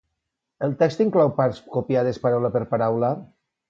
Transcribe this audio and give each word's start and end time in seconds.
El 0.67 0.73
text 0.79 1.03
inclou 1.05 1.31
parts 1.41 1.61
copiades 1.79 2.21
paraula 2.27 2.55
per 2.59 2.67
paraula? 2.77 3.17